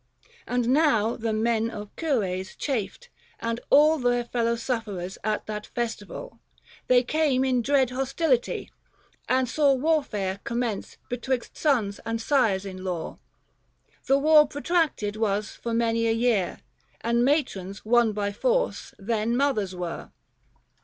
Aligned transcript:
And 0.47 0.69
now 0.69 1.15
the 1.15 1.31
men 1.31 1.69
of 1.69 1.95
Cures 1.95 2.55
chafed, 2.55 3.09
and 3.39 3.59
all 3.69 3.99
Their 3.99 4.23
fellow 4.23 4.55
sufferers 4.55 5.19
at 5.23 5.45
that 5.45 5.67
festival. 5.67 6.39
They 6.87 7.03
came 7.03 7.45
in 7.45 7.61
dread 7.61 7.91
hostility, 7.91 8.71
and 9.29 9.47
saw 9.47 9.75
Warfare 9.75 10.39
commence 10.43 10.97
betwixt 11.07 11.55
sons 11.55 11.99
and 12.03 12.19
sires 12.19 12.65
in 12.65 12.83
law. 12.83 13.19
215 14.07 14.07
The 14.07 14.17
war 14.17 14.47
protracted 14.47 15.15
was 15.17 15.51
for 15.51 15.71
many 15.71 16.07
a 16.07 16.11
year, 16.13 16.61
And 17.01 17.23
matrons, 17.23 17.85
won 17.85 18.11
by 18.11 18.31
force, 18.31 18.95
then 18.97 19.37
mothers 19.37 19.75
were. 19.75 20.09